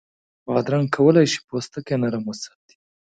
بادرنګ 0.47 0.87
کولای 0.95 1.25
شي 1.31 1.39
پوستکی 1.47 1.95
نرم 2.01 2.23
وساتي. 2.27 2.73